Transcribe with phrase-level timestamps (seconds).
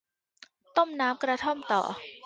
[0.77, 1.81] ต้มน้ำกระท่อมต่อ